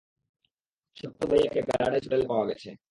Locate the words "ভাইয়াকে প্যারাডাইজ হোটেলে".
1.27-2.25